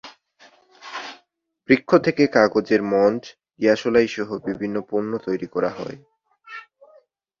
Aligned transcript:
বৃক্ষ 1.69 1.89
থেকে 1.97 2.23
কাগজের 2.27 2.81
মন্ড, 2.83 3.21
দিয়াশলাইসহ 3.59 4.29
বিভিন্ন 4.47 4.75
পণ্য 4.89 5.11
তৈরি 5.25 5.47
হয়। 5.77 5.97